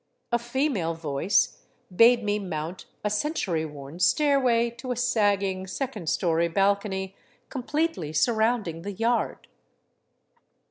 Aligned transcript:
A 0.31 0.39
female 0.39 0.95
voice 0.95 1.61
bade 1.95 2.23
me 2.23 2.39
mount 2.39 2.85
a 3.03 3.09
cen 3.11 3.35
tury 3.35 3.69
worn 3.71 3.99
stairway 3.99 4.71
to 4.71 4.91
a 4.91 4.95
sagging 4.95 5.67
second 5.67 6.09
story 6.09 6.47
balcony 6.47 7.15
completely 7.49 8.11
sur 8.11 8.33
rounding 8.33 8.81
the 8.81 8.93
yard. 8.93 9.47